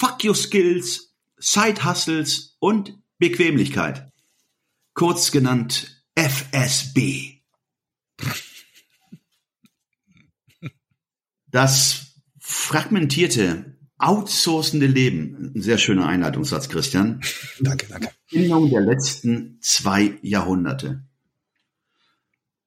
[0.00, 4.10] Fuck Your Skills, Side Hustles und Bequemlichkeit.
[4.94, 7.42] Kurz genannt FSB.
[11.48, 15.52] Das fragmentierte, outsourcende Leben.
[15.54, 17.20] Ein sehr schöner Einleitungssatz, Christian.
[17.60, 18.10] Danke, danke.
[18.32, 21.04] Erfindung der letzten zwei Jahrhunderte.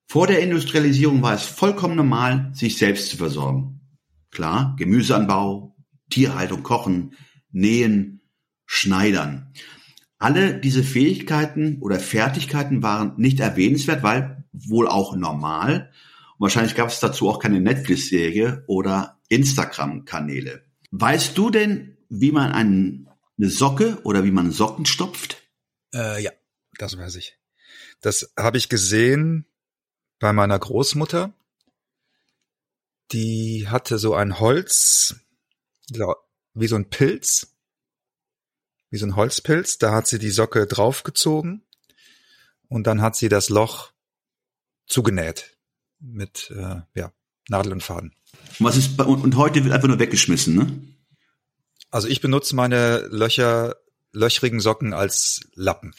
[0.05, 3.81] Vor der Industrialisierung war es vollkommen normal, sich selbst zu versorgen.
[4.29, 5.72] Klar, Gemüseanbau,
[6.13, 7.15] Tierhaltung, Kochen,
[7.51, 8.21] Nähen,
[8.67, 9.51] Schneidern.
[10.19, 15.91] Alle diese Fähigkeiten oder Fertigkeiten waren nicht erwähnenswert, weil wohl auch normal.
[16.37, 20.63] Und wahrscheinlich gab es dazu auch keine Netflix-Serie oder Instagram-Kanäle.
[20.91, 25.41] Weißt du denn, wie man einen, eine Socke oder wie man Socken stopft?
[25.95, 26.31] Äh, ja,
[26.77, 27.39] das weiß ich.
[28.01, 29.47] Das habe ich gesehen
[30.19, 31.33] bei meiner Großmutter.
[33.11, 35.15] Die hatte so ein Holz,
[35.89, 37.55] wie so ein Pilz,
[38.89, 39.77] wie so ein Holzpilz.
[39.77, 41.63] Da hat sie die Socke draufgezogen
[42.67, 43.91] und dann hat sie das Loch
[44.87, 45.57] zugenäht
[45.99, 47.11] mit äh, ja,
[47.49, 48.13] Nadel und Faden.
[48.59, 50.87] Was ist bei, und heute wird einfach nur weggeschmissen, ne?
[51.89, 53.75] Also ich benutze meine Löcher,
[54.11, 55.93] löchrigen Socken als Lappen.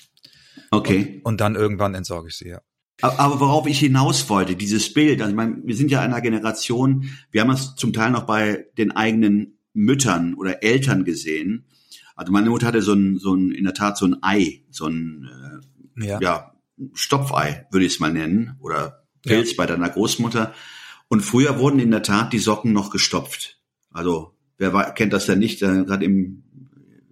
[0.70, 1.20] Okay.
[1.22, 2.60] Und, und dann irgendwann entsorge ich sie, ja.
[3.00, 7.10] Aber worauf ich hinaus wollte, dieses Bild, also ich meine, wir sind ja einer Generation,
[7.30, 11.66] wir haben es zum Teil noch bei den eigenen Müttern oder Eltern gesehen.
[12.16, 14.86] Also meine Mutter hatte so ein, so ein in der Tat so ein Ei, so
[14.86, 15.28] ein
[15.98, 16.20] äh, ja.
[16.20, 16.54] ja
[16.94, 19.56] Stopfei, würde ich es mal nennen, oder Pilz ja.
[19.58, 20.54] bei deiner Großmutter.
[21.08, 23.60] Und früher wurden in der Tat die Socken noch gestopft.
[23.90, 25.62] Also wer war, kennt das denn nicht?
[25.62, 26.44] Äh, Gerade im,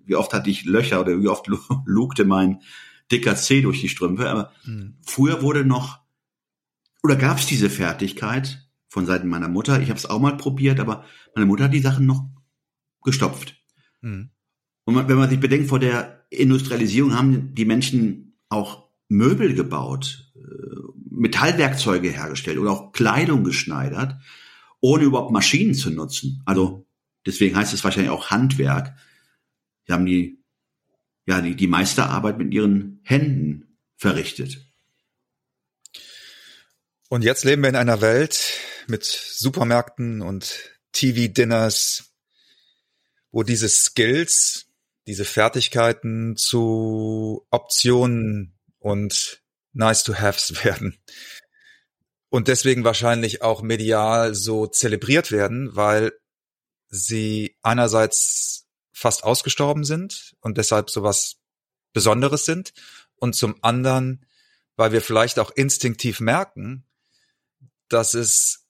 [0.05, 1.47] wie oft hatte ich Löcher oder wie oft
[1.85, 2.61] lugte mein
[3.11, 4.29] dicker C durch die Strümpfe.
[4.29, 4.95] Aber mhm.
[5.03, 6.01] früher wurde noch
[7.03, 9.81] oder gab es diese Fertigkeit von Seiten meiner Mutter.
[9.81, 12.29] Ich habe es auch mal probiert, aber meine Mutter hat die Sachen noch
[13.03, 13.57] gestopft.
[14.01, 14.31] Mhm.
[14.85, 20.33] Und man, wenn man sich bedenkt, vor der Industrialisierung haben die Menschen auch Möbel gebaut,
[20.35, 20.41] äh,
[21.11, 24.17] Metallwerkzeuge hergestellt oder auch Kleidung geschneidert,
[24.81, 26.43] ohne überhaupt Maschinen zu nutzen.
[26.47, 26.87] Also
[27.27, 28.97] deswegen heißt es wahrscheinlich auch Handwerk.
[29.87, 30.43] Sie haben die,
[31.27, 34.67] ja, die, die meiste Arbeit mit ihren Händen verrichtet.
[37.09, 38.59] Und jetzt leben wir in einer Welt
[38.89, 42.12] mit Supermärkten und TV-Dinners,
[43.33, 44.67] wo diese Skills,
[45.07, 50.99] diese Fertigkeiten zu Optionen und nice to haves werden.
[52.29, 56.13] Und deswegen wahrscheinlich auch medial so zelebriert werden, weil
[56.89, 61.37] sie einerseits fast ausgestorben sind und deshalb sowas
[61.93, 62.73] Besonderes sind
[63.17, 64.25] und zum anderen,
[64.77, 66.85] weil wir vielleicht auch instinktiv merken,
[67.89, 68.67] dass es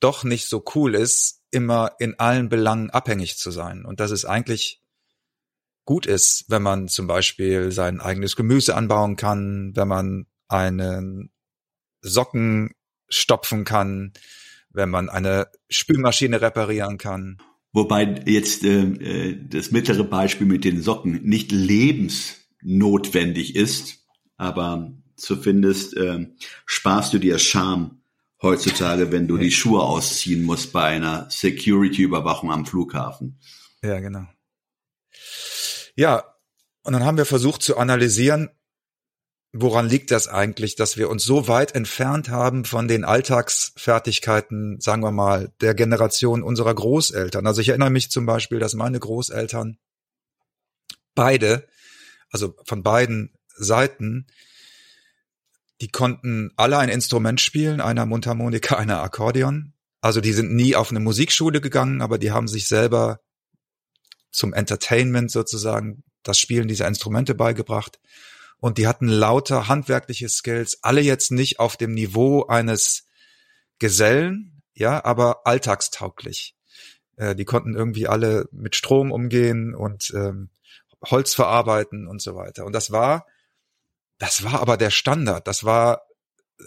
[0.00, 4.24] doch nicht so cool ist, immer in allen Belangen abhängig zu sein und dass es
[4.24, 4.82] eigentlich
[5.84, 11.30] gut ist, wenn man zum Beispiel sein eigenes Gemüse anbauen kann, wenn man einen
[12.00, 12.70] Socken
[13.08, 14.12] stopfen kann,
[14.70, 17.38] wenn man eine Spülmaschine reparieren kann.
[17.72, 24.04] Wobei jetzt äh, äh das mittlere Beispiel mit den Socken nicht lebensnotwendig ist,
[24.36, 26.26] aber zumindest äh,
[26.66, 28.01] sparst du dir Scham
[28.42, 33.38] heutzutage, wenn du die Schuhe ausziehen musst bei einer Security-Überwachung am Flughafen.
[33.82, 34.26] Ja, genau.
[35.94, 36.24] Ja,
[36.82, 38.50] und dann haben wir versucht zu analysieren,
[39.52, 45.02] woran liegt das eigentlich, dass wir uns so weit entfernt haben von den Alltagsfertigkeiten, sagen
[45.02, 47.46] wir mal, der Generation unserer Großeltern.
[47.46, 49.78] Also ich erinnere mich zum Beispiel, dass meine Großeltern
[51.14, 51.68] beide,
[52.30, 54.26] also von beiden Seiten,
[55.82, 59.74] die konnten alle ein Instrument spielen, einer Mundharmonika, einer Akkordeon.
[60.00, 63.20] Also die sind nie auf eine Musikschule gegangen, aber die haben sich selber
[64.30, 67.98] zum Entertainment sozusagen das Spielen dieser Instrumente beigebracht.
[68.58, 73.08] Und die hatten lauter handwerkliche Skills, alle jetzt nicht auf dem Niveau eines
[73.80, 76.54] Gesellen, ja, aber alltagstauglich.
[77.16, 80.50] Äh, die konnten irgendwie alle mit Strom umgehen und ähm,
[81.04, 82.66] Holz verarbeiten und so weiter.
[82.66, 83.26] Und das war
[84.22, 85.48] das war aber der Standard.
[85.48, 86.06] Das war,
[86.60, 86.64] äh,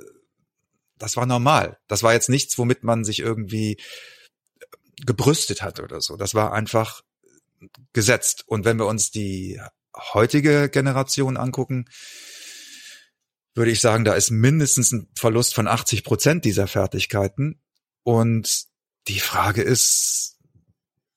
[0.97, 1.79] das war normal.
[1.87, 3.77] Das war jetzt nichts, womit man sich irgendwie
[4.59, 4.65] äh,
[5.05, 6.17] gebrüstet hat oder so.
[6.17, 7.01] Das war einfach
[7.93, 8.43] gesetzt.
[8.45, 9.61] Und wenn wir uns die
[9.95, 11.85] heutige Generation angucken,
[13.53, 17.61] würde ich sagen, da ist mindestens ein Verlust von 80 Prozent dieser Fertigkeiten.
[18.03, 18.65] Und
[19.07, 20.39] die Frage ist,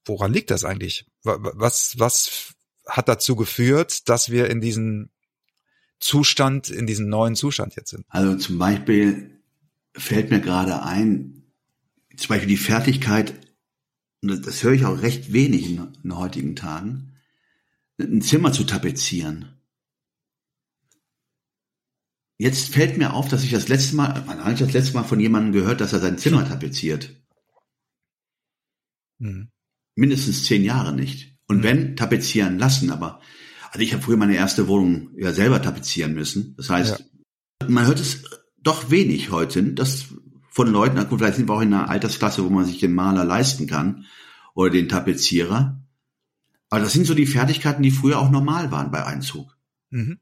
[0.04, 1.04] woran liegt das eigentlich?
[1.24, 2.54] Was, was
[2.86, 5.10] hat dazu geführt, dass wir in diesen
[6.00, 8.04] Zustand, in diesen neuen Zustand jetzt sind?
[8.08, 9.40] Also zum Beispiel
[9.94, 11.42] fällt mir gerade ein,
[12.16, 13.34] zum Beispiel die Fertigkeit,
[14.22, 17.16] und das höre ich auch recht wenig in, in heutigen Tagen,
[18.00, 19.58] ein Zimmer zu tapezieren.
[22.38, 25.02] Jetzt fällt mir auf, dass ich das letzte Mal, wann habe ich das letzte Mal
[25.02, 27.16] von jemandem gehört, dass er sein Zimmer tapeziert?
[29.18, 29.50] Mhm.
[29.96, 31.36] Mindestens zehn Jahre nicht.
[31.48, 31.62] Und mhm.
[31.64, 33.20] wenn, tapezieren lassen, aber,
[33.70, 36.54] also ich habe früher meine erste Wohnung ja selber tapezieren müssen.
[36.56, 37.68] Das heißt, ja.
[37.68, 38.24] man hört es
[38.58, 40.06] doch wenig heute, dass
[40.50, 43.24] von Leuten, gut, vielleicht sind wir auch in einer Altersklasse, wo man sich den Maler
[43.24, 44.06] leisten kann
[44.54, 45.80] oder den Tapezierer.
[46.70, 49.56] Aber das sind so die Fertigkeiten, die früher auch normal waren bei Einzug.
[49.90, 50.18] Mhm.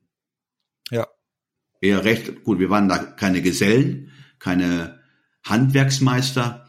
[0.90, 1.06] Ja.
[1.80, 5.00] Eher recht, gut, wir waren da keine Gesellen, keine
[5.42, 6.66] Handwerksmeister,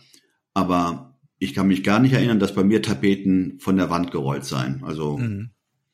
[0.53, 4.45] aber ich kann mich gar nicht erinnern, dass bei mir Tapeten von der Wand gerollt
[4.45, 4.83] seien.
[4.83, 5.51] Also mhm.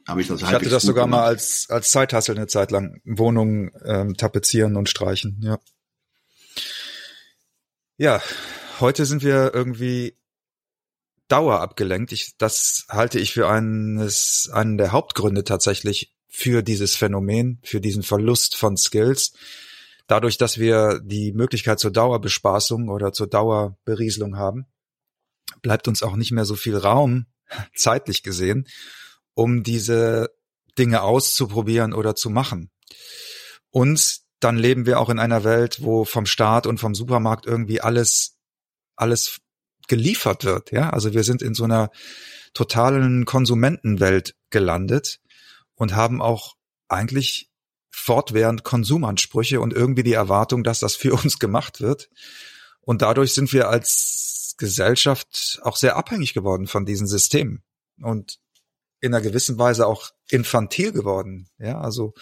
[0.08, 1.22] Habe ich das Ich hatte das sogar gemacht.
[1.22, 3.02] mal als, als Zeithassel eine Zeit lang.
[3.06, 5.60] Wohnungen ähm, tapezieren und streichen, ja.
[7.98, 8.22] Ja,
[8.80, 10.18] heute sind wir irgendwie
[11.28, 12.12] Dauer abgelenkt.
[12.12, 18.04] Ich, das halte ich für eines, einen der Hauptgründe tatsächlich für dieses Phänomen, für diesen
[18.04, 19.34] Verlust von Skills.
[20.08, 24.66] Dadurch, dass wir die Möglichkeit zur Dauerbespaßung oder zur Dauerberieselung haben,
[25.62, 27.28] bleibt uns auch nicht mehr so viel Raum,
[27.76, 28.68] zeitlich gesehen,
[29.34, 30.30] um diese
[30.78, 32.72] Dinge auszuprobieren oder zu machen.
[33.70, 37.82] Und dann leben wir auch in einer Welt, wo vom Staat und vom Supermarkt irgendwie
[37.82, 38.38] alles,
[38.96, 39.40] alles
[39.88, 40.72] geliefert wird.
[40.72, 41.90] Ja, also wir sind in so einer
[42.54, 45.20] totalen Konsumentenwelt gelandet
[45.76, 46.56] und haben auch
[46.88, 47.50] eigentlich
[47.90, 52.10] fortwährend Konsumansprüche und irgendwie die Erwartung, dass das für uns gemacht wird.
[52.82, 57.64] Und dadurch sind wir als Gesellschaft auch sehr abhängig geworden von diesen Systemen
[58.02, 58.40] und
[59.04, 61.50] in einer gewissen Weise auch infantil geworden.
[61.58, 62.14] Ja, also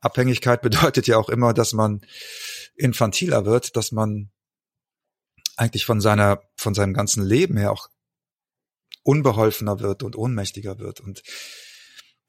[0.00, 2.00] Abhängigkeit bedeutet ja auch immer, dass man
[2.74, 4.30] infantiler wird, dass man
[5.56, 7.88] eigentlich von seiner, von seinem ganzen Leben her auch
[9.02, 11.00] unbeholfener wird und ohnmächtiger wird.
[11.00, 11.22] Und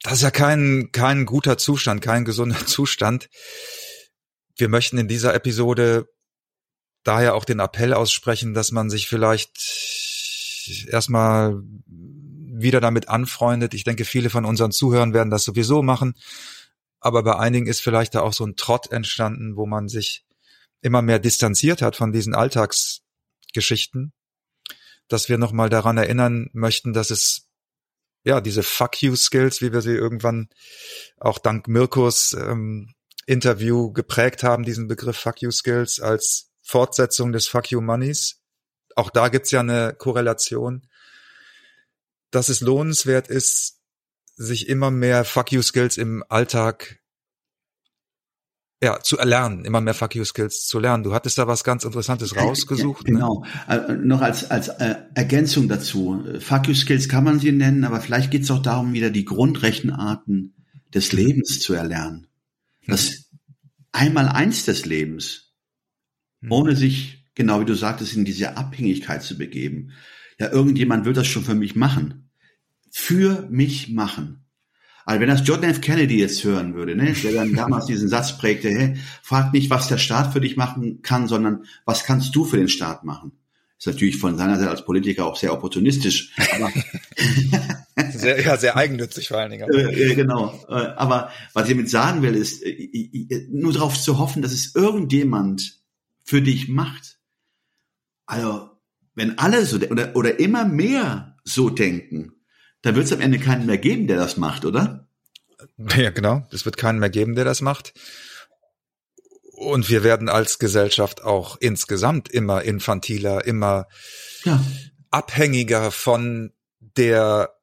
[0.02, 3.30] das ist ja kein, kein guter Zustand, kein gesunder Zustand.
[4.54, 6.10] Wir möchten in dieser Episode
[7.04, 9.56] daher auch den Appell aussprechen, dass man sich vielleicht
[10.88, 11.62] erstmal
[12.60, 13.74] wieder damit anfreundet.
[13.74, 16.14] Ich denke, viele von unseren Zuhörern werden das sowieso machen.
[17.00, 20.24] Aber bei einigen ist vielleicht da auch so ein Trott entstanden, wo man sich
[20.80, 24.12] immer mehr distanziert hat von diesen Alltagsgeschichten,
[25.08, 27.48] dass wir nochmal daran erinnern möchten, dass es
[28.24, 30.48] ja diese Fuck you Skills, wie wir sie irgendwann
[31.18, 32.94] auch dank Mirkos ähm,
[33.26, 38.40] Interview geprägt haben, diesen Begriff Fuck you Skills als Fortsetzung des Fuck you Moneys.
[38.96, 40.86] Auch da gibt's ja eine Korrelation,
[42.34, 43.80] dass es lohnenswert ist,
[44.36, 47.00] sich immer mehr Fuck you Skills im Alltag
[48.82, 51.04] ja, zu erlernen, immer mehr Fuck you Skills zu lernen.
[51.04, 53.08] Du hattest da was ganz Interessantes rausgesucht.
[53.08, 53.44] Ja, genau.
[53.68, 53.88] Ne?
[53.88, 56.22] Äh, noch als, als äh, Ergänzung dazu.
[56.40, 59.24] Fuck you Skills kann man sie nennen, aber vielleicht geht es auch darum, wieder die
[59.24, 60.54] Grundrechenarten
[60.92, 62.26] des Lebens zu erlernen.
[62.86, 63.18] Das hm.
[63.92, 65.54] einmal eins des Lebens,
[66.42, 66.52] hm.
[66.52, 69.92] ohne sich, genau wie du sagtest, in diese Abhängigkeit zu begeben.
[70.38, 72.23] Ja, irgendjemand wird das schon für mich machen
[72.96, 74.46] für mich machen.
[75.04, 75.80] Also wenn das John F.
[75.80, 79.88] Kennedy jetzt hören würde, ne, der dann damals diesen Satz prägte, hey, frag nicht, was
[79.88, 83.32] der Staat für dich machen kann, sondern was kannst du für den Staat machen?
[83.80, 86.32] Ist natürlich von seiner Seite als Politiker auch sehr opportunistisch.
[86.54, 86.70] Aber
[88.12, 89.68] sehr, ja, sehr eigennützig vor allen Dingen.
[89.74, 90.54] Äh, genau.
[90.68, 94.76] Äh, aber was ich damit sagen will, ist, äh, nur darauf zu hoffen, dass es
[94.76, 95.80] irgendjemand
[96.22, 97.18] für dich macht.
[98.24, 98.70] Also,
[99.16, 102.33] wenn alle so, oder, oder immer mehr so denken,
[102.84, 105.08] da wird es am Ende keinen mehr geben, der das macht, oder?
[105.96, 106.46] Ja, genau.
[106.52, 107.94] Es wird keinen mehr geben, der das macht.
[109.54, 113.86] Und wir werden als Gesellschaft auch insgesamt immer infantiler, immer
[114.44, 114.62] ja.
[115.10, 117.54] abhängiger von der,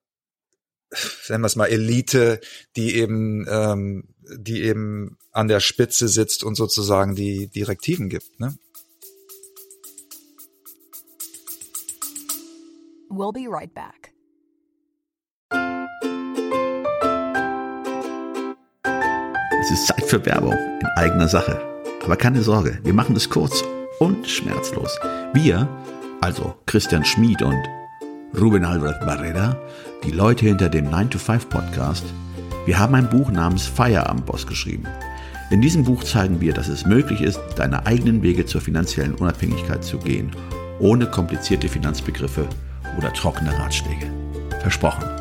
[0.89, 2.41] sagen wir es mal, Elite,
[2.75, 8.39] die eben, ähm, die eben an der Spitze sitzt und sozusagen die Direktiven gibt.
[8.39, 8.57] Ne?
[13.09, 14.10] We'll be right back.
[19.71, 21.59] Ist Zeit für Werbung in eigener Sache.
[22.03, 23.63] Aber keine Sorge, wir machen es kurz
[23.99, 24.99] und schmerzlos.
[25.33, 25.67] Wir,
[26.19, 27.61] also Christian Schmid und
[28.39, 29.57] Ruben Albert Barrera,
[30.03, 32.03] die Leute hinter dem 9-to-5 Podcast.
[32.65, 34.87] Wir haben ein Buch namens Feierabendboss geschrieben.
[35.51, 39.83] In diesem Buch zeigen wir, dass es möglich ist, deine eigenen Wege zur finanziellen Unabhängigkeit
[39.83, 40.31] zu gehen,
[40.79, 42.47] ohne komplizierte Finanzbegriffe
[42.97, 44.07] oder trockene Ratschläge.
[44.61, 45.20] Versprochen.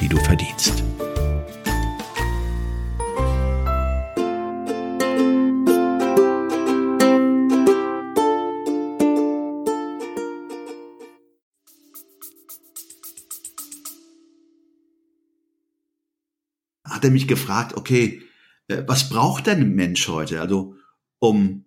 [0.00, 0.82] die du verdienst.
[16.84, 18.22] Hat er mich gefragt, okay,
[18.68, 20.40] äh, was braucht denn ein Mensch heute?
[20.40, 20.76] Also,
[21.18, 21.64] um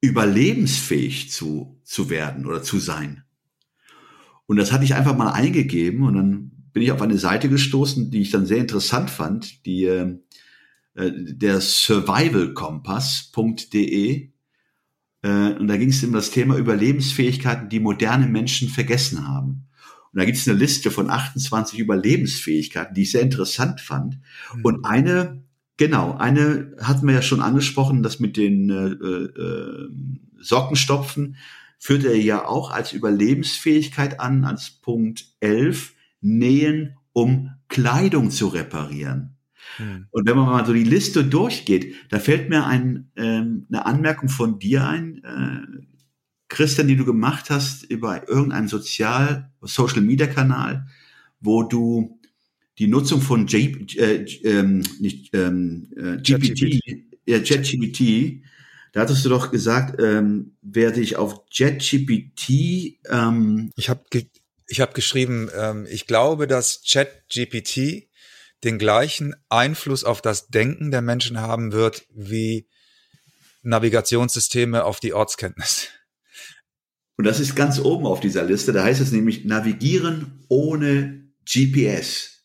[0.00, 3.24] überlebensfähig zu, zu werden oder zu sein.
[4.46, 8.10] Und das hatte ich einfach mal eingegeben und dann bin ich auf eine Seite gestoßen,
[8.10, 10.16] die ich dann sehr interessant fand, die äh,
[10.94, 14.30] der survivalkompass.de
[15.22, 19.66] äh, und da ging es um das Thema Überlebensfähigkeiten, die moderne Menschen vergessen haben.
[20.12, 24.18] Und da gibt es eine Liste von 28 Überlebensfähigkeiten, die ich sehr interessant fand.
[24.54, 24.64] Mhm.
[24.64, 25.44] Und eine,
[25.76, 29.88] genau, eine hatten wir ja schon angesprochen, das mit den äh, äh,
[30.40, 31.36] Sockenstopfen
[31.78, 39.36] führt er ja auch als Überlebensfähigkeit an, als Punkt 11, Nähen, um Kleidung zu reparieren.
[39.76, 40.06] Hm.
[40.10, 44.28] Und wenn man mal so die Liste durchgeht, da fällt mir ein, ähm, eine Anmerkung
[44.28, 45.84] von dir ein, äh,
[46.48, 50.86] Christian, die du gemacht hast über irgendeinen Sozial, Social Media Kanal,
[51.40, 52.18] wo du
[52.78, 56.80] die Nutzung von J, äh, ähm, nicht, ähm, äh, GPT,
[57.26, 58.42] ja, ChatGPT,
[58.92, 64.02] da hattest du doch gesagt, ähm, wer sich auf ChatGPT ähm, Ich habe
[64.70, 68.08] ich habe geschrieben, ähm, ich glaube, dass ChatGPT
[68.62, 72.68] den gleichen Einfluss auf das Denken der Menschen haben wird wie
[73.62, 75.88] Navigationssysteme auf die Ortskenntnis.
[77.16, 78.72] Und das ist ganz oben auf dieser Liste.
[78.72, 82.44] Da heißt es nämlich Navigieren ohne GPS.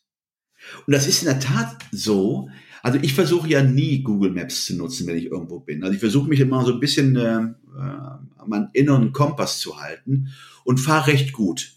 [0.86, 2.50] Und das ist in der Tat so.
[2.82, 5.82] Also ich versuche ja nie Google Maps zu nutzen, wenn ich irgendwo bin.
[5.82, 8.16] Also ich versuche mich immer so ein bisschen äh, äh
[8.46, 10.28] an meinen inneren Kompass zu halten
[10.64, 11.75] und fahre recht gut.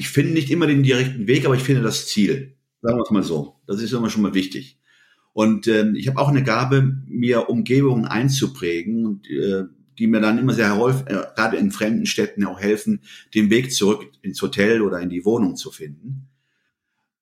[0.00, 2.56] Ich finde nicht immer den direkten Weg, aber ich finde das Ziel.
[2.80, 3.60] Sagen wir es mal so.
[3.66, 4.78] Das ist immer schon mal wichtig.
[5.34, 9.64] Und äh, ich habe auch eine Gabe, mir Umgebungen einzuprägen und äh,
[9.98, 13.02] die mir dann immer sehr häufig, äh, gerade in fremden Städten auch helfen,
[13.34, 16.30] den Weg zurück ins Hotel oder in die Wohnung zu finden.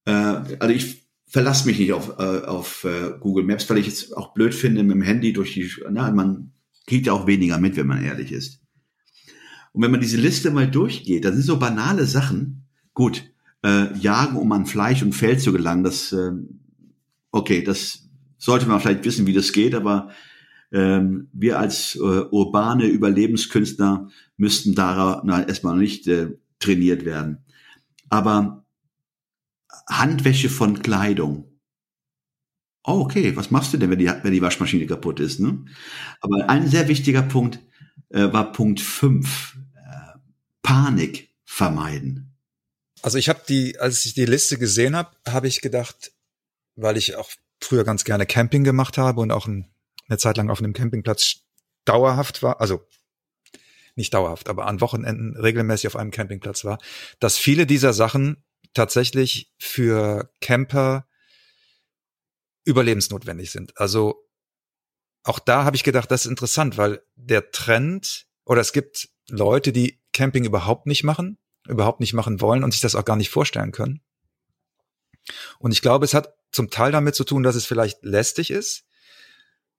[0.04, 4.12] Äh, also ich verlasse mich nicht auf, äh, auf äh, Google Maps, weil ich es
[4.12, 6.52] auch blöd finde, mit dem Handy durch die, na, man
[6.86, 8.60] kriegt ja auch weniger mit, wenn man ehrlich ist.
[9.72, 12.67] Und wenn man diese Liste mal durchgeht, dann sind so banale Sachen,
[12.98, 13.30] gut,
[13.62, 16.32] äh, jagen, um an Fleisch und Fell zu gelangen, das, äh,
[17.30, 20.10] okay, das sollte man vielleicht wissen, wie das geht, aber
[20.72, 27.44] ähm, wir als äh, urbane Überlebenskünstler müssten da na, erstmal nicht äh, trainiert werden.
[28.08, 28.64] Aber
[29.88, 31.44] Handwäsche von Kleidung.
[32.82, 35.38] Oh, okay, was machst du denn, wenn die, wenn die Waschmaschine kaputt ist?
[35.38, 35.64] Ne?
[36.20, 37.60] Aber ein sehr wichtiger Punkt
[38.08, 39.56] äh, war Punkt 5.
[39.76, 40.18] Äh,
[40.62, 42.27] Panik vermeiden.
[43.02, 46.12] Also ich habe die, als ich die Liste gesehen habe, habe ich gedacht,
[46.76, 49.68] weil ich auch früher ganz gerne Camping gemacht habe und auch ein
[50.08, 51.40] eine Zeit lang auf einem Campingplatz
[51.84, 52.86] dauerhaft war, also
[53.94, 56.78] nicht dauerhaft, aber an Wochenenden regelmäßig auf einem Campingplatz war,
[57.20, 61.06] dass viele dieser Sachen tatsächlich für Camper
[62.64, 63.76] überlebensnotwendig sind.
[63.78, 64.24] Also
[65.24, 69.72] auch da habe ich gedacht, das ist interessant, weil der Trend oder es gibt Leute,
[69.72, 73.30] die Camping überhaupt nicht machen, überhaupt nicht machen wollen und sich das auch gar nicht
[73.30, 74.00] vorstellen können.
[75.58, 78.84] Und ich glaube, es hat zum Teil damit zu tun, dass es vielleicht lästig ist,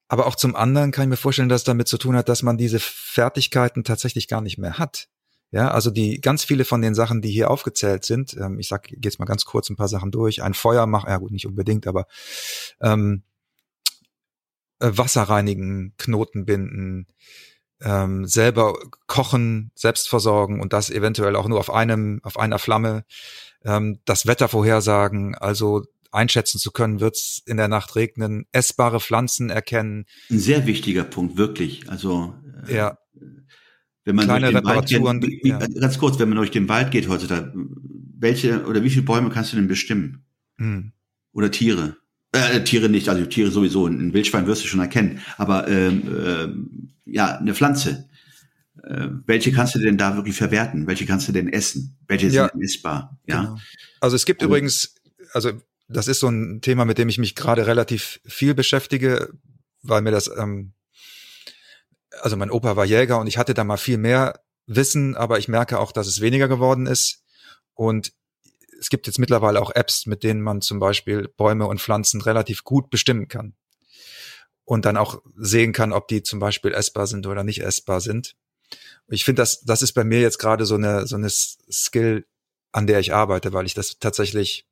[0.07, 2.41] aber auch zum anderen kann ich mir vorstellen, dass es damit zu tun hat, dass
[2.43, 5.07] man diese Fertigkeiten tatsächlich gar nicht mehr hat.
[5.51, 8.89] Ja, also die ganz viele von den Sachen, die hier aufgezählt sind, ähm, ich sag
[8.91, 10.43] jetzt mal ganz kurz ein paar Sachen durch.
[10.43, 12.05] Ein Feuer machen, ja gut, nicht unbedingt, aber
[12.81, 13.23] ähm,
[14.79, 17.07] äh, Wasser reinigen, Knoten binden,
[17.81, 23.05] ähm, selber kochen, selbst versorgen und das eventuell auch nur auf einem, auf einer Flamme,
[23.63, 28.99] ähm, das Wetter vorhersagen, also einschätzen zu können, wird es in der Nacht regnen, essbare
[28.99, 30.05] Pflanzen erkennen.
[30.29, 31.89] Ein sehr wichtiger Punkt, wirklich.
[31.89, 32.35] Also
[32.67, 32.97] äh, ja.
[34.05, 35.59] wenn man Kleine Reparaturen, geht, ja.
[35.59, 37.53] ganz kurz, wenn man durch den Wald geht heutzutage,
[38.17, 40.25] welche oder wie viele Bäume kannst du denn bestimmen?
[40.57, 40.91] Hm.
[41.31, 41.97] Oder Tiere?
[42.31, 43.87] Äh, Tiere nicht, also Tiere sowieso.
[43.87, 45.19] Ein Wildschwein wirst du schon erkennen.
[45.37, 48.07] Aber ähm, ähm, ja, eine Pflanze.
[48.83, 50.87] Äh, welche kannst du denn da wirklich verwerten?
[50.87, 51.97] Welche kannst du denn essen?
[52.07, 53.17] Welche ja, sind essbar?
[53.25, 53.41] Ja.
[53.41, 53.57] Genau.
[53.99, 54.95] Also es gibt also, übrigens,
[55.33, 55.53] also
[55.87, 59.29] das ist so ein Thema, mit dem ich mich gerade relativ viel beschäftige,
[59.81, 60.73] weil mir das, ähm,
[62.21, 65.47] also mein Opa war Jäger und ich hatte da mal viel mehr Wissen, aber ich
[65.47, 67.23] merke auch, dass es weniger geworden ist.
[67.73, 68.11] Und
[68.79, 72.63] es gibt jetzt mittlerweile auch Apps, mit denen man zum Beispiel Bäume und Pflanzen relativ
[72.63, 73.53] gut bestimmen kann.
[74.63, 78.35] Und dann auch sehen kann, ob die zum Beispiel essbar sind oder nicht essbar sind.
[79.07, 82.25] Ich finde, das, das ist bei mir jetzt gerade so eine, so eine Skill,
[82.71, 84.67] an der ich arbeite, weil ich das tatsächlich,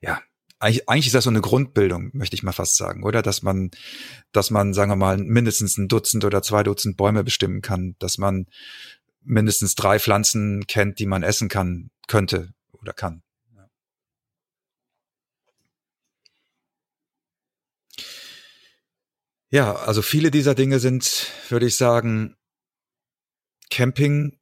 [0.00, 0.22] ja,
[0.60, 3.22] eigentlich, eigentlich ist das so eine Grundbildung, möchte ich mal fast sagen, oder?
[3.22, 3.70] Dass man,
[4.30, 8.18] dass man, sagen wir mal, mindestens ein Dutzend oder zwei Dutzend Bäume bestimmen kann, dass
[8.18, 8.46] man
[9.22, 13.22] mindestens drei Pflanzen kennt, die man essen kann, könnte oder kann.
[19.52, 22.36] Ja, also viele dieser Dinge sind, würde ich sagen,
[23.68, 24.38] Camping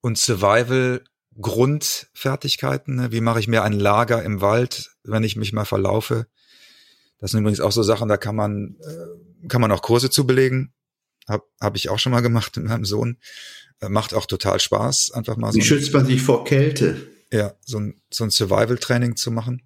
[0.00, 1.04] und Survival
[1.38, 2.96] Grundfertigkeiten.
[2.96, 3.12] Ne?
[3.12, 6.26] Wie mache ich mir ein Lager im Wald, wenn ich mich mal verlaufe?
[7.18, 10.26] Das sind übrigens auch so Sachen, da kann man, äh, kann man auch Kurse zu
[10.26, 10.72] belegen.
[11.28, 13.18] Hab, hab ich auch schon mal gemacht mit meinem Sohn.
[13.80, 15.58] Äh, macht auch total Spaß, einfach mal so.
[15.58, 17.10] Wie schützt man sich vor Kälte?
[17.32, 19.62] Ja, so ein, so ein Survival-Training zu machen.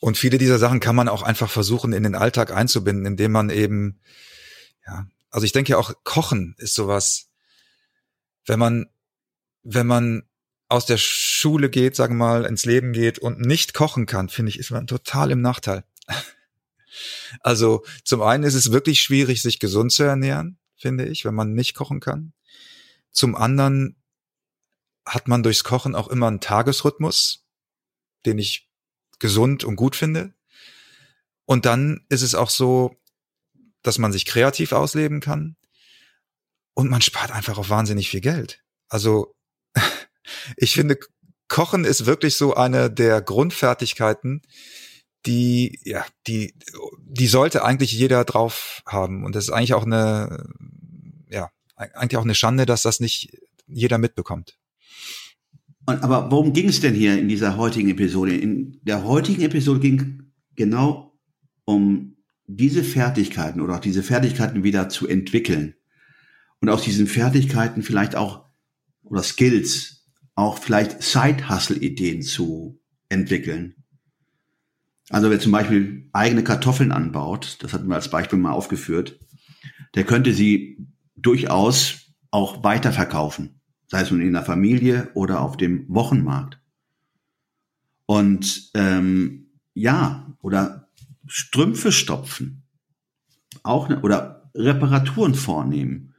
[0.00, 3.50] Und viele dieser Sachen kann man auch einfach versuchen, in den Alltag einzubinden, indem man
[3.50, 4.00] eben,
[4.86, 7.28] ja, also ich denke auch Kochen ist sowas,
[8.46, 8.86] wenn man,
[9.62, 10.24] wenn man
[10.68, 14.50] aus der Schule geht, sagen wir mal, ins Leben geht und nicht kochen kann, finde
[14.50, 15.84] ich, ist man total im Nachteil.
[17.42, 21.52] Also zum einen ist es wirklich schwierig, sich gesund zu ernähren, finde ich, wenn man
[21.52, 22.32] nicht kochen kann.
[23.12, 23.96] Zum anderen
[25.06, 27.44] hat man durchs Kochen auch immer einen Tagesrhythmus,
[28.26, 28.68] den ich
[29.18, 30.34] gesund und gut finde.
[31.44, 32.96] Und dann ist es auch so,
[33.82, 35.56] dass man sich kreativ ausleben kann
[36.74, 38.62] und man spart einfach auch wahnsinnig viel Geld.
[38.88, 39.34] Also
[40.56, 40.98] ich finde,
[41.48, 44.42] Kochen ist wirklich so eine der Grundfertigkeiten,
[45.26, 46.54] die, ja, die,
[46.98, 49.24] die sollte eigentlich jeder drauf haben.
[49.24, 50.44] Und das ist eigentlich auch eine,
[51.28, 54.58] ja, eigentlich auch eine Schande, dass das nicht jeder mitbekommt.
[55.86, 58.36] Und, aber worum ging es denn hier in dieser heutigen Episode?
[58.36, 61.18] In der heutigen Episode ging genau
[61.64, 65.74] um diese Fertigkeiten oder auch diese Fertigkeiten wieder zu entwickeln
[66.60, 68.44] und aus diesen Fertigkeiten vielleicht auch
[69.02, 73.79] oder Skills auch vielleicht Side-Hustle-Ideen zu entwickeln.
[75.10, 79.18] Also wer zum Beispiel eigene Kartoffeln anbaut, das hatten wir als Beispiel mal aufgeführt,
[79.96, 85.84] der könnte sie durchaus auch weiterverkaufen, sei es nun in der Familie oder auf dem
[85.88, 86.60] Wochenmarkt.
[88.06, 90.88] Und ähm, ja, oder
[91.26, 92.62] Strümpfe stopfen,
[93.64, 96.14] auch ne, oder Reparaturen vornehmen.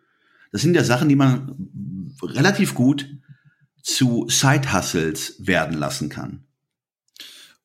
[0.52, 3.08] Das sind ja Sachen, die man relativ gut
[3.82, 6.44] zu Side-Hustles werden lassen kann.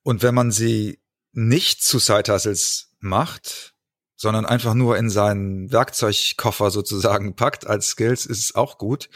[0.05, 1.01] Und wenn man sie
[1.37, 3.75] nicht zu Side-Hustles macht,
[4.17, 9.11] sondern einfach nur in seinen Werkzeugkoffer sozusagen packt als Skills, ist es auch gut.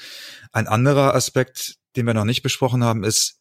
[0.53, 3.41] Ein anderer Aspekt, den wir noch nicht besprochen haben, ist,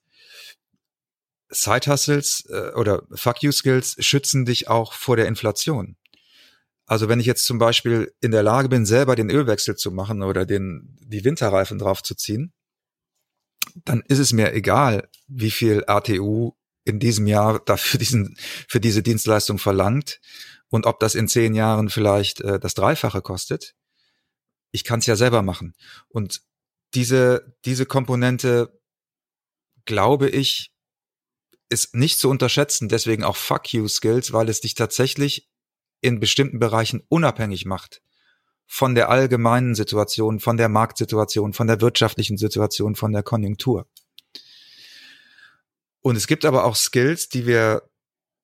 [1.49, 5.97] Side-Hustles äh, oder Fuck-You-Skills schützen dich auch vor der Inflation.
[6.85, 10.23] Also wenn ich jetzt zum Beispiel in der Lage bin, selber den Ölwechsel zu machen
[10.23, 12.53] oder den, die Winterreifen draufzuziehen,
[13.83, 18.37] dann ist es mir egal, wie viel RTU in diesem Jahr dafür diesen,
[18.67, 20.19] für diese Dienstleistung verlangt
[20.69, 23.75] und ob das in zehn Jahren vielleicht äh, das Dreifache kostet.
[24.71, 25.73] Ich kann es ja selber machen.
[26.09, 26.41] Und
[26.93, 28.79] diese, diese Komponente,
[29.85, 30.71] glaube ich,
[31.69, 35.47] ist nicht zu unterschätzen, deswegen auch Fuck You Skills, weil es dich tatsächlich
[36.01, 38.01] in bestimmten Bereichen unabhängig macht
[38.65, 43.87] von der allgemeinen Situation, von der Marktsituation, von der wirtschaftlichen Situation, von der Konjunktur.
[46.01, 47.89] Und es gibt aber auch Skills, die wir,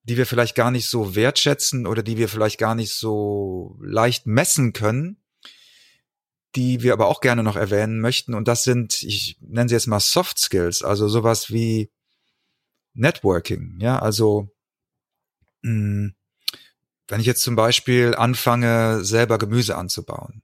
[0.04, 4.28] die wir vielleicht gar nicht so wertschätzen oder die wir vielleicht gar nicht so leicht
[4.28, 5.24] messen können,
[6.56, 8.34] die wir aber auch gerne noch erwähnen möchten.
[8.34, 11.92] Und das sind, ich nenne sie jetzt mal Soft Skills, also sowas wie
[12.94, 14.50] Networking, ja, also
[15.62, 16.16] mh, hm,
[17.08, 20.42] wenn ich jetzt zum Beispiel anfange, selber Gemüse anzubauen,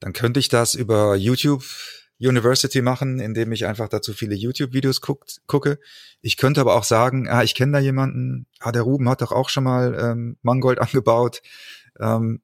[0.00, 1.64] dann könnte ich das über YouTube
[2.18, 5.78] University machen, indem ich einfach dazu viele YouTube-Videos gucke.
[6.20, 9.32] Ich könnte aber auch sagen, ah, ich kenne da jemanden, ah, der Ruben hat doch
[9.32, 11.42] auch schon mal ähm, Mangold angebaut,
[11.98, 12.42] ähm,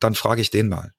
[0.00, 0.92] dann frage ich den mal.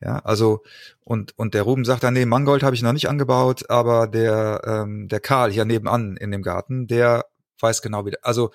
[0.00, 0.62] Ja, also
[1.00, 4.60] und und der Ruben sagt dann, nee, Mangold habe ich noch nicht angebaut, aber der
[4.66, 7.26] ähm, der Karl hier nebenan in dem Garten, der
[7.60, 8.12] weiß genau wie.
[8.22, 8.52] Also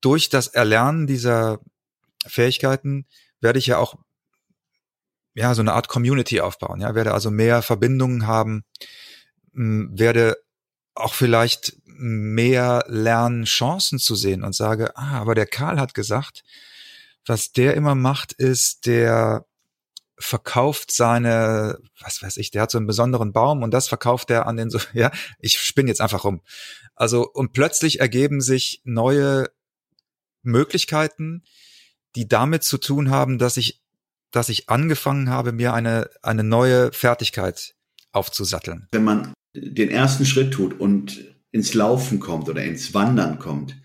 [0.00, 1.60] durch das Erlernen dieser
[2.26, 3.06] Fähigkeiten
[3.40, 3.96] werde ich ja auch
[5.36, 6.80] ja so eine Art Community aufbauen.
[6.80, 8.64] Ja, werde also mehr Verbindungen haben,
[9.52, 10.36] werde
[10.94, 16.42] auch vielleicht mehr lernen, Chancen zu sehen und sage, ah, aber der Karl hat gesagt,
[17.26, 19.46] was der immer macht, ist, der
[20.18, 24.46] verkauft seine, was weiß ich, der hat so einen besonderen Baum und das verkauft er
[24.46, 26.40] an den so, ja, ich spinne jetzt einfach rum.
[26.94, 29.50] Also, und plötzlich ergeben sich neue
[30.42, 31.44] Möglichkeiten,
[32.14, 33.82] die damit zu tun haben, dass ich,
[34.30, 37.74] dass ich angefangen habe, mir eine, eine neue Fertigkeit
[38.12, 38.88] aufzusatteln.
[38.92, 43.76] Wenn man den ersten Schritt tut und ins Laufen kommt oder ins Wandern kommt,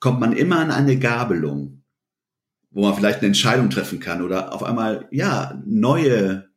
[0.00, 1.84] kommt man immer an eine Gabelung
[2.74, 6.50] wo man vielleicht eine Entscheidung treffen kann oder auf einmal ja neue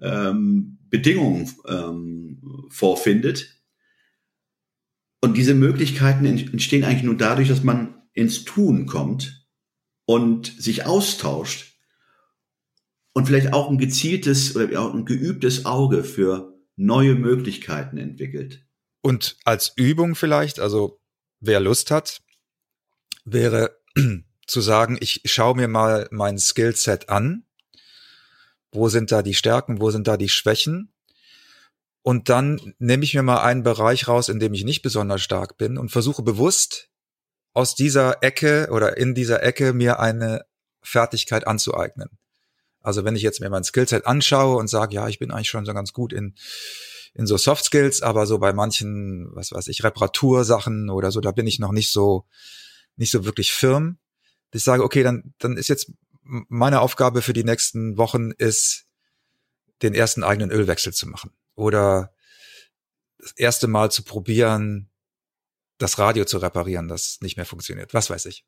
[0.00, 3.56] ähm, Bedingungen ähm, vorfindet.
[5.20, 9.46] Und diese Möglichkeiten entstehen eigentlich nur dadurch, dass man ins Tun kommt
[10.04, 11.67] und sich austauscht
[13.12, 18.64] und vielleicht auch ein gezieltes oder auch ein geübtes Auge für neue Möglichkeiten entwickelt.
[19.02, 21.00] Und als Übung vielleicht, also
[21.40, 22.20] wer Lust hat,
[23.24, 23.78] wäre
[24.46, 27.44] zu sagen, ich schaue mir mal mein Skillset an.
[28.70, 30.92] Wo sind da die Stärken, wo sind da die Schwächen?
[32.02, 35.58] Und dann nehme ich mir mal einen Bereich raus, in dem ich nicht besonders stark
[35.58, 36.88] bin und versuche bewusst
[37.52, 40.44] aus dieser Ecke oder in dieser Ecke mir eine
[40.82, 42.08] Fertigkeit anzueignen.
[42.80, 45.66] Also wenn ich jetzt mir mein Skillset anschaue und sage, ja, ich bin eigentlich schon
[45.66, 46.34] so ganz gut in,
[47.14, 51.32] in so Soft Skills, aber so bei manchen, was weiß ich, Reparatursachen oder so, da
[51.32, 52.26] bin ich noch nicht so,
[52.96, 53.98] nicht so wirklich firm,
[54.52, 58.86] ich sage, okay, dann, dann ist jetzt meine Aufgabe für die nächsten Wochen ist,
[59.82, 62.12] den ersten eigenen Ölwechsel zu machen oder
[63.18, 64.90] das erste Mal zu probieren,
[65.78, 67.94] das Radio zu reparieren, das nicht mehr funktioniert.
[67.94, 68.44] Was weiß ich.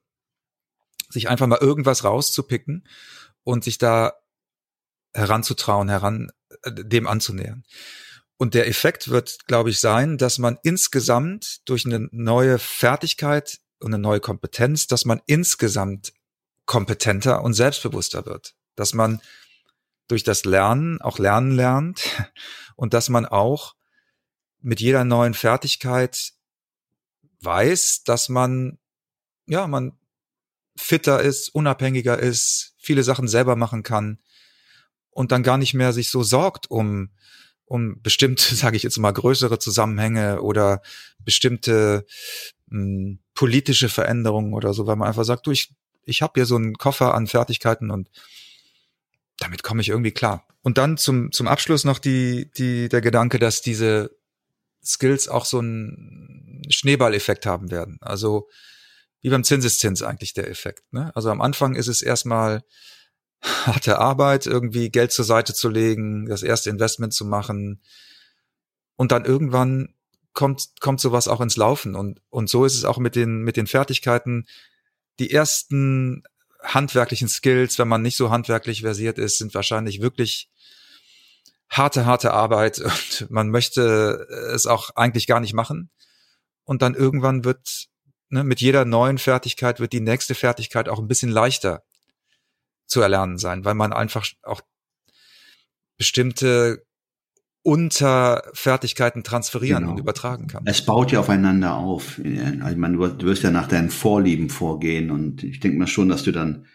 [1.09, 2.87] Sich einfach mal irgendwas rauszupicken
[3.45, 4.15] und sich da
[5.15, 6.31] heranzutrauen, heran,
[6.63, 7.65] äh, dem anzunähern.
[8.37, 13.93] Und der Effekt wird, glaube ich, sein, dass man insgesamt durch eine neue Fertigkeit und
[13.93, 16.13] eine neue Kompetenz, dass man insgesamt
[16.65, 19.21] kompetenter und selbstbewusster wird, dass man
[20.09, 22.03] durch das Lernen auch lernen lernt
[22.77, 23.75] und dass man auch
[24.61, 26.33] mit jeder neuen Fertigkeit
[27.41, 28.79] weiß, dass man,
[29.47, 29.99] ja, man
[30.81, 34.19] fitter ist, unabhängiger ist, viele Sachen selber machen kann
[35.11, 37.11] und dann gar nicht mehr sich so sorgt um
[37.71, 40.83] um bestimmte, sage ich jetzt mal, größere Zusammenhänge oder
[41.25, 42.05] bestimmte
[42.67, 45.73] mh, hm, politische Veränderungen oder so, weil man einfach sagt, du, ich,
[46.05, 48.11] ich habe hier so einen Koffer an Fertigkeiten und
[49.39, 50.47] damit komme ich irgendwie klar.
[50.63, 54.11] Und dann zum, zum Abschluss noch die, die, der Gedanke, dass diese
[54.85, 57.99] Skills auch so einen Schneeballeffekt haben werden.
[58.01, 58.49] Also
[59.23, 60.85] wie beim Zinseszins eigentlich der Effekt.
[60.93, 61.11] Ne?
[61.15, 62.63] Also am Anfang ist es erstmal
[63.43, 67.81] harte Arbeit, irgendwie Geld zur Seite zu legen, das erste Investment zu machen.
[68.97, 69.95] Und dann irgendwann
[70.33, 71.95] kommt, kommt sowas auch ins Laufen.
[71.95, 74.47] Und, und so ist es auch mit den, mit den Fertigkeiten.
[75.19, 76.23] Die ersten
[76.63, 80.51] handwerklichen Skills, wenn man nicht so handwerklich versiert ist, sind wahrscheinlich wirklich
[81.71, 85.91] harte, harte Arbeit und man möchte es auch eigentlich gar nicht machen.
[86.65, 87.89] Und dann irgendwann wird,
[88.31, 91.83] ne, mit jeder neuen Fertigkeit wird die nächste Fertigkeit auch ein bisschen leichter
[92.87, 94.63] zu erlernen sein, weil man einfach auch
[95.97, 96.85] bestimmte
[97.63, 99.93] Unterfertigkeiten transferieren genau.
[99.93, 100.63] und übertragen kann.
[100.65, 102.19] Es baut ja aufeinander auf.
[102.63, 106.23] Also meine, du wirst ja nach deinen Vorlieben vorgehen und ich denke mal schon, dass
[106.23, 106.67] du dann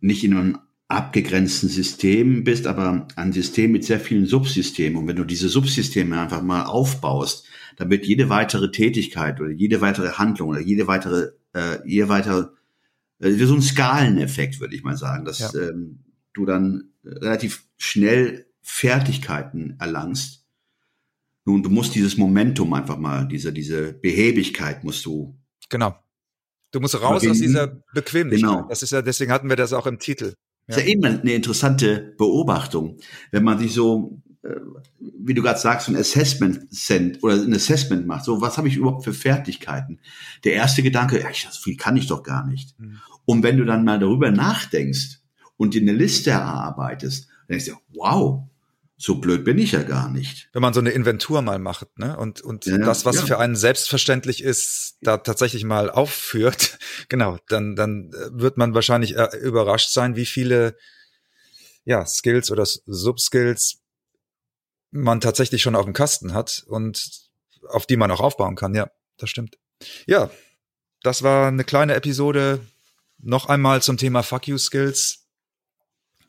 [0.00, 4.98] nicht in einem abgegrenzten System bist, aber ein System mit sehr vielen Subsystemen.
[4.98, 7.46] Und wenn du diese Subsysteme einfach mal aufbaust,
[7.78, 12.48] dann wird jede weitere Tätigkeit oder jede weitere Handlung oder jede weitere, äh, jede weitere,
[13.20, 15.54] äh, so ein Skaleneffekt, würde ich mal sagen, dass ja.
[15.54, 16.00] ähm,
[16.34, 20.44] du dann relativ schnell Fertigkeiten erlangst.
[21.44, 25.38] Nun, du musst dieses Momentum einfach mal, diese, diese Behäbigkeit musst du.
[25.68, 25.96] Genau.
[26.72, 28.50] Du musst raus aus dieser Bequemlichkeit.
[28.50, 28.68] Genau.
[28.68, 30.26] Das ist ja, deswegen hatten wir das auch im Titel.
[30.26, 30.32] Ja.
[30.66, 32.98] Das ist ja eben eine interessante Beobachtung.
[33.30, 34.20] Wenn man sich so,
[34.98, 38.24] wie du gerade sagst, ein Assessment send oder ein Assessment macht.
[38.24, 40.00] So, was habe ich überhaupt für Fertigkeiten?
[40.44, 42.78] Der erste Gedanke, ja, so viel kann ich doch gar nicht.
[42.78, 42.98] Mhm.
[43.24, 45.20] Und wenn du dann mal darüber nachdenkst
[45.56, 48.48] und dir eine Liste erarbeitest, dann denkst du, wow,
[48.96, 50.48] so blöd bin ich ja gar nicht.
[50.52, 52.16] Wenn man so eine Inventur mal macht, ne?
[52.16, 53.26] Und, und ja, das, was ja.
[53.26, 59.36] für einen selbstverständlich ist, da tatsächlich mal aufführt, genau, dann, dann wird man wahrscheinlich äh,
[59.40, 60.76] überrascht sein, wie viele
[61.84, 63.80] ja, Skills oder Subskills
[64.90, 67.28] man tatsächlich schon auf dem Kasten hat und
[67.68, 68.74] auf die man auch aufbauen kann.
[68.74, 69.58] Ja, das stimmt.
[70.06, 70.30] Ja,
[71.02, 72.60] das war eine kleine Episode
[73.18, 75.26] noch einmal zum Thema Fuck You Skills.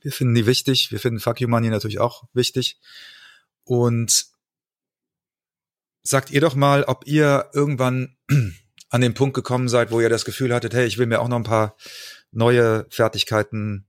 [0.02, 0.92] Wir finden die wichtig.
[0.92, 2.80] Wir finden Fuck You Money natürlich auch wichtig.
[3.64, 4.28] Und
[6.02, 8.18] sagt ihr doch mal, ob ihr irgendwann
[8.90, 11.28] an den Punkt gekommen seid, wo ihr das Gefühl hattet, hey, ich will mir auch
[11.28, 11.76] noch ein paar
[12.32, 13.86] neue Fertigkeiten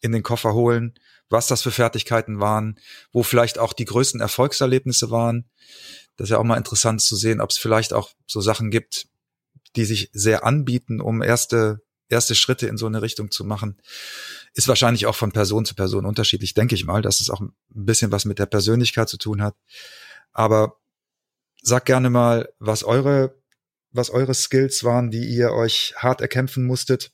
[0.00, 0.94] in den Koffer holen,
[1.30, 2.78] was das für Fertigkeiten waren,
[3.12, 5.48] wo vielleicht auch die größten Erfolgserlebnisse waren.
[6.16, 9.06] Das ist ja auch mal interessant zu sehen, ob es vielleicht auch so Sachen gibt,
[9.76, 13.80] die sich sehr anbieten, um erste, erste Schritte in so eine Richtung zu machen.
[14.54, 17.54] Ist wahrscheinlich auch von Person zu Person unterschiedlich, denke ich mal, dass es auch ein
[17.68, 19.54] bisschen was mit der Persönlichkeit zu tun hat.
[20.32, 20.76] Aber
[21.62, 23.40] sag gerne mal, was eure,
[23.92, 27.12] was eure Skills waren, die ihr euch hart erkämpfen musstet.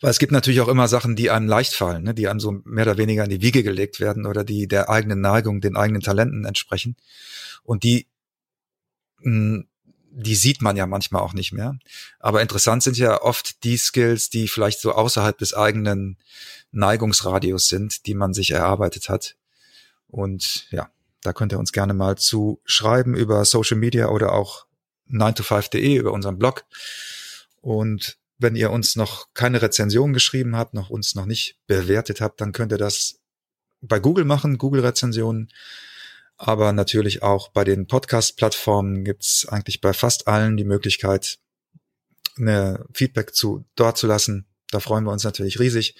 [0.00, 2.60] Weil es gibt natürlich auch immer Sachen, die einem leicht fallen, ne, die einem so
[2.64, 6.02] mehr oder weniger in die Wiege gelegt werden oder die der eigenen Neigung, den eigenen
[6.02, 6.96] Talenten entsprechen.
[7.62, 8.06] Und die,
[9.20, 9.64] mh,
[10.10, 11.78] die sieht man ja manchmal auch nicht mehr.
[12.18, 16.16] Aber interessant sind ja oft die Skills, die vielleicht so außerhalb des eigenen
[16.72, 19.36] Neigungsradius sind, die man sich erarbeitet hat.
[20.08, 20.90] Und ja,
[21.22, 24.66] da könnt ihr uns gerne mal zu schreiben über Social Media oder auch
[25.10, 26.64] 9to5.de über unseren Blog.
[27.60, 32.40] Und wenn ihr uns noch keine Rezension geschrieben habt, noch uns noch nicht bewertet habt,
[32.40, 33.18] dann könnt ihr das
[33.80, 35.48] bei Google machen, Google-Rezensionen.
[36.36, 41.38] Aber natürlich auch bei den Podcast-Plattformen gibt's eigentlich bei fast allen die Möglichkeit,
[42.36, 44.46] eine Feedback zu dort zu lassen.
[44.70, 45.96] Da freuen wir uns natürlich riesig.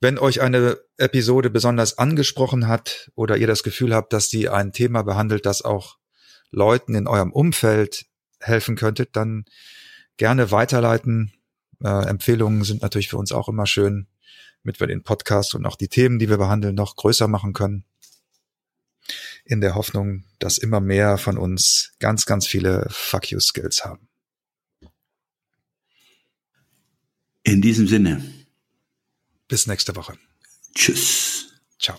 [0.00, 4.72] Wenn euch eine Episode besonders angesprochen hat oder ihr das Gefühl habt, dass die ein
[4.72, 5.96] Thema behandelt, das auch
[6.50, 8.06] Leuten in eurem Umfeld
[8.38, 9.46] helfen könnte, dann
[10.16, 11.32] gerne weiterleiten.
[11.82, 14.06] Äh, Empfehlungen sind natürlich für uns auch immer schön,
[14.62, 17.84] mit wir den Podcast und auch die Themen, die wir behandeln, noch größer machen können.
[19.44, 24.08] In der Hoffnung, dass immer mehr von uns ganz, ganz viele Fuck You Skills haben.
[27.42, 28.22] In diesem Sinne.
[29.48, 30.16] Bis nächste Woche.
[30.74, 31.52] Tschüss.
[31.78, 31.98] Ciao.